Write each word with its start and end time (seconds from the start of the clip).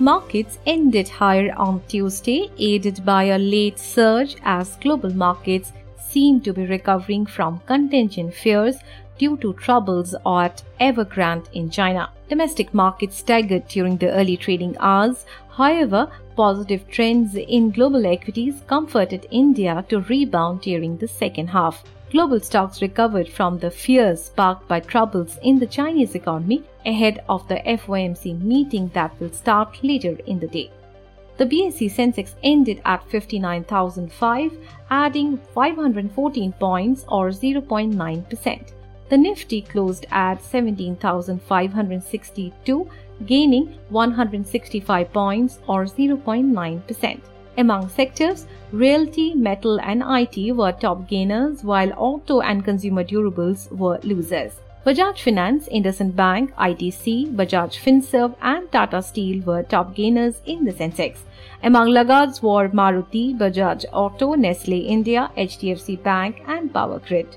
Markets 0.00 0.58
ended 0.64 1.10
higher 1.10 1.52
on 1.58 1.82
Tuesday, 1.86 2.50
aided 2.56 3.04
by 3.04 3.24
a 3.24 3.36
late 3.38 3.78
surge 3.78 4.34
as 4.44 4.76
global 4.76 5.10
markets 5.10 5.74
seem 6.08 6.40
to 6.40 6.54
be 6.54 6.64
recovering 6.64 7.26
from 7.26 7.60
contingent 7.66 8.32
fears 8.32 8.76
due 9.18 9.36
to 9.36 9.52
troubles 9.52 10.14
at 10.24 10.62
Evergrande 10.80 11.52
in 11.52 11.68
China. 11.68 12.08
Domestic 12.30 12.72
markets 12.72 13.18
staggered 13.18 13.68
during 13.68 13.98
the 13.98 14.10
early 14.10 14.38
trading 14.38 14.74
hours. 14.80 15.26
However, 15.50 16.10
positive 16.40 16.88
trends 16.88 17.34
in 17.34 17.70
global 17.70 18.06
equities 18.06 18.62
comforted 18.66 19.26
India 19.30 19.84
to 19.90 20.00
rebound 20.12 20.62
during 20.62 20.96
the 20.96 21.06
second 21.06 21.48
half. 21.48 21.84
Global 22.10 22.40
stocks 22.40 22.80
recovered 22.80 23.28
from 23.28 23.58
the 23.58 23.70
fears 23.70 24.24
sparked 24.24 24.66
by 24.66 24.80
troubles 24.80 25.38
in 25.42 25.58
the 25.58 25.66
Chinese 25.66 26.14
economy 26.14 26.62
ahead 26.86 27.22
of 27.28 27.46
the 27.48 27.60
FOMC 27.66 28.40
meeting 28.40 28.90
that 28.94 29.12
will 29.20 29.32
start 29.32 29.84
later 29.84 30.16
in 30.24 30.40
the 30.40 30.46
day. 30.46 30.70
The 31.36 31.44
BSE 31.44 31.90
Sensex 31.98 32.34
ended 32.42 32.80
at 32.86 33.06
59,005, 33.10 34.56
adding 34.88 35.38
514 35.52 36.52
points 36.52 37.04
or 37.08 37.28
0.9%. 37.28 38.72
The 39.10 39.18
Nifty 39.18 39.60
closed 39.60 40.06
at 40.10 40.42
17,562, 40.42 42.88
gaining 43.26 43.78
165 43.88 45.12
points 45.12 45.58
or 45.66 45.84
0.9%. 45.84 47.20
Among 47.58 47.88
sectors, 47.88 48.46
realty, 48.72 49.34
metal, 49.34 49.80
and 49.80 50.02
IT 50.06 50.52
were 50.56 50.72
top 50.72 51.08
gainers, 51.08 51.62
while 51.62 51.92
auto 51.96 52.40
and 52.40 52.64
consumer 52.64 53.04
durables 53.04 53.70
were 53.72 53.98
losers. 54.02 54.52
Bajaj 54.86 55.18
Finance, 55.20 55.68
IndusInd 55.68 56.16
Bank, 56.16 56.54
ITC, 56.56 57.34
Bajaj 57.36 57.76
Finserv, 57.78 58.34
and 58.40 58.70
Tata 58.72 59.02
Steel 59.02 59.42
were 59.42 59.62
top 59.62 59.94
gainers 59.94 60.40
in 60.46 60.64
the 60.64 60.72
Sensex. 60.72 61.18
Among 61.62 61.88
laggards 61.88 62.42
were 62.42 62.70
Maruti, 62.70 63.36
Bajaj 63.36 63.84
Auto, 63.92 64.34
Nestle 64.34 64.86
India, 64.86 65.30
HDFC 65.36 66.02
Bank, 66.02 66.42
and 66.46 66.72
Power 66.72 66.98
Grid 67.00 67.36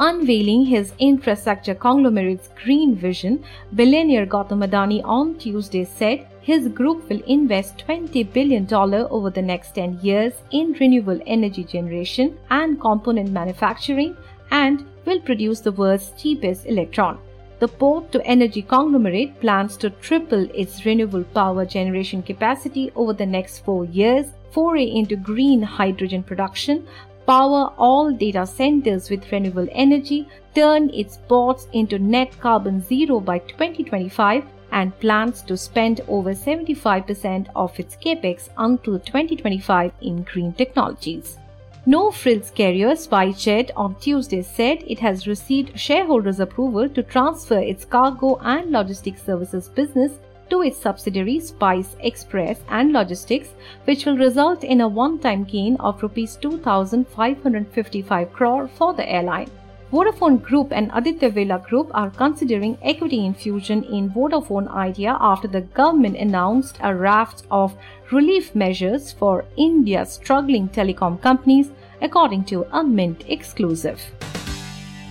unveiling 0.00 0.64
his 0.64 0.94
infrastructure 0.98 1.74
conglomerate's 1.74 2.48
green 2.64 2.96
vision, 2.96 3.44
billionaire 3.74 4.26
Gautam 4.26 4.66
Adani 4.66 5.02
on 5.04 5.36
Tuesday 5.38 5.84
said 5.84 6.26
his 6.40 6.68
group 6.68 7.06
will 7.10 7.20
invest 7.26 7.84
$20 7.86 8.32
billion 8.32 8.66
over 8.72 9.28
the 9.28 9.42
next 9.42 9.74
10 9.74 10.00
years 10.02 10.32
in 10.52 10.72
renewable 10.80 11.20
energy 11.26 11.62
generation 11.62 12.38
and 12.48 12.80
component 12.80 13.30
manufacturing 13.30 14.16
and 14.50 14.86
will 15.04 15.20
produce 15.20 15.60
the 15.60 15.72
world's 15.72 16.12
cheapest 16.16 16.64
electron. 16.64 17.18
The 17.58 17.68
port 17.68 18.10
to 18.12 18.26
energy 18.26 18.62
conglomerate 18.62 19.38
plans 19.38 19.76
to 19.78 19.90
triple 19.90 20.48
its 20.54 20.86
renewable 20.86 21.24
power 21.24 21.66
generation 21.66 22.22
capacity 22.22 22.90
over 22.96 23.12
the 23.12 23.26
next 23.26 23.58
four 23.66 23.84
years, 23.84 24.28
foray 24.50 24.84
into 24.84 25.14
green 25.14 25.60
hydrogen 25.60 26.22
production, 26.22 26.86
power 27.30 27.72
all 27.78 28.10
data 28.10 28.44
centers 28.44 29.08
with 29.08 29.30
renewable 29.30 29.68
energy, 29.70 30.26
turn 30.52 30.90
its 30.90 31.18
ports 31.28 31.68
into 31.72 31.96
net 31.96 32.32
carbon 32.40 32.80
zero 32.80 33.20
by 33.20 33.38
2025, 33.38 34.44
and 34.72 34.98
plans 34.98 35.40
to 35.42 35.56
spend 35.56 36.00
over 36.08 36.34
75% 36.34 37.46
of 37.54 37.78
its 37.78 37.94
capex 37.94 38.48
until 38.58 38.98
2025 38.98 39.92
in 40.00 40.24
green 40.24 40.52
technologies. 40.54 41.38
No 41.86 42.10
Frills 42.10 42.50
carrier 42.50 42.96
SpiceJet 42.96 43.70
on 43.76 43.94
Tuesday 44.00 44.42
said 44.42 44.82
it 44.88 44.98
has 44.98 45.28
received 45.28 45.78
shareholders' 45.78 46.40
approval 46.40 46.88
to 46.88 47.02
transfer 47.04 47.60
its 47.60 47.84
cargo 47.84 48.40
and 48.42 48.72
logistics 48.72 49.22
services 49.22 49.68
business 49.68 50.18
to 50.50 50.62
its 50.62 50.78
subsidiary 50.78 51.40
Spice 51.40 51.96
Express 52.00 52.60
and 52.68 52.92
Logistics, 52.92 53.54
which 53.84 54.04
will 54.04 54.18
result 54.18 54.64
in 54.64 54.80
a 54.82 54.88
one-time 54.88 55.44
gain 55.44 55.76
of 55.76 56.02
rupees 56.02 56.36
2,555 56.36 58.32
crore 58.32 58.68
for 58.68 58.92
the 58.92 59.08
airline. 59.10 59.50
Vodafone 59.92 60.40
Group 60.40 60.68
and 60.70 60.88
Aditya 60.94 61.30
Birla 61.32 61.66
Group 61.66 61.90
are 61.94 62.10
considering 62.10 62.78
equity 62.80 63.26
infusion 63.26 63.82
in 63.84 64.08
Vodafone 64.08 64.68
Idea 64.68 65.16
after 65.20 65.48
the 65.48 65.62
government 65.62 66.16
announced 66.16 66.78
a 66.80 66.94
raft 66.94 67.42
of 67.50 67.74
relief 68.12 68.54
measures 68.54 69.10
for 69.10 69.44
India's 69.56 70.12
struggling 70.12 70.68
telecom 70.68 71.20
companies, 71.20 71.72
according 72.00 72.44
to 72.44 72.66
a 72.70 72.84
Mint 72.84 73.24
exclusive. 73.26 74.00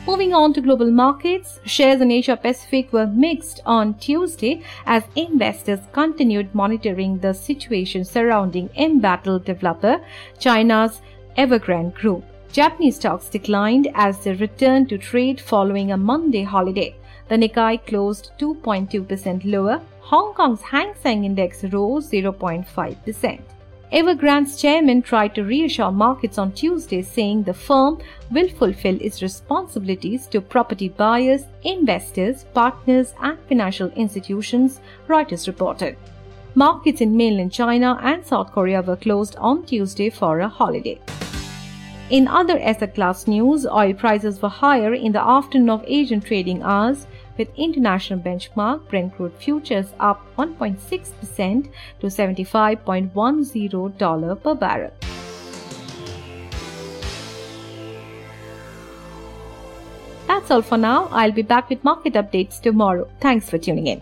Moving 0.10 0.34
on 0.34 0.54
to 0.54 0.62
global 0.62 0.90
markets, 0.90 1.60
shares 1.66 2.02
in 2.02 2.10
Asia 2.10 2.36
Pacific 2.36 2.92
were 2.92 3.06
mixed 3.06 3.62
on 3.64 3.94
Tuesday 4.00 4.64
as 4.88 5.04
investors 5.16 5.82
continued 5.92 6.56
monitoring 6.56 7.20
the 7.20 7.32
situation 7.32 8.04
surrounding 8.04 8.72
embattled 8.76 9.46
developer 9.46 10.02
China's 10.40 11.02
Evergrande 11.38 11.94
Group. 11.94 12.24
Japanese 12.52 12.96
stocks 12.96 13.30
declined 13.30 13.88
as 13.94 14.18
they 14.24 14.34
returned 14.34 14.90
to 14.90 14.98
trade 14.98 15.40
following 15.40 15.92
a 15.92 15.98
Monday 15.98 16.42
holiday. 16.42 16.96
The 17.28 17.36
Nikkei 17.36 17.86
closed 17.86 18.32
2.2% 18.40 19.46
lower. 19.46 19.80
Hong 20.00 20.34
Kong's 20.34 20.64
Hang 20.64 20.96
Seng 20.96 21.24
Index 21.24 21.64
rose 21.66 22.10
0.5%. 22.10 23.59
Evergrande's 23.92 24.56
chairman 24.62 25.02
tried 25.02 25.34
to 25.34 25.44
reassure 25.44 25.92
markets 25.92 26.38
on 26.38 26.52
Tuesday, 26.52 27.02
saying 27.02 27.42
the 27.42 27.56
firm 27.56 27.98
will 28.30 28.48
fulfill 28.48 29.02
its 29.02 29.24
responsibilities 29.24 30.28
to 30.28 30.42
property 30.42 30.90
buyers, 30.90 31.46
investors, 31.64 32.46
partners, 32.54 33.16
and 33.24 33.40
financial 33.48 33.90
institutions, 33.96 34.80
Reuters 35.08 35.48
reported. 35.48 35.98
Markets 36.54 37.02
in 37.02 37.18
mainland 37.18 37.52
China 37.52 38.00
and 38.04 38.24
South 38.24 38.52
Korea 38.52 38.84
were 38.84 38.96
closed 38.96 39.36
on 39.38 39.64
Tuesday 39.64 40.12
for 40.12 40.40
a 40.40 40.48
holiday. 40.48 41.00
In 42.10 42.28
other 42.28 42.60
asset 42.60 42.96
class 42.96 43.28
news, 43.28 43.68
oil 43.68 43.94
prices 43.94 44.42
were 44.42 44.50
higher 44.50 44.96
in 44.96 45.12
the 45.12 45.22
afternoon 45.22 45.70
of 45.70 45.84
Asian 45.86 46.20
trading 46.20 46.64
hours 46.64 47.06
with 47.38 47.50
international 47.56 48.20
benchmark 48.20 48.90
Brent 48.90 49.16
crude 49.16 49.34
futures 49.34 49.94
up 50.00 50.26
1.6% 50.36 51.70
to 52.00 52.08
$75.10 52.08 54.42
per 54.42 54.56
barrel. 54.56 54.92
That's 60.26 60.50
all 60.50 60.64
for 60.64 60.80
now. 60.80 61.10
I'll 61.12 61.32
be 61.32 61.44
back 61.44 61.70
with 61.70 61.84
market 61.84 62.14
updates 62.14 62.60
tomorrow. 62.60 63.08
Thanks 63.22 63.52
for 63.52 63.60
tuning 63.60 63.86
in. 63.86 64.02